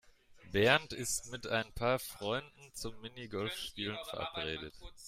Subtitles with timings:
[0.51, 4.73] Bernd ist mit ein paar Freunden zum Minigolfspielen verabredet.